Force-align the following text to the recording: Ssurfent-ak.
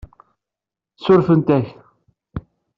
Ssurfent-ak. 0.97 1.67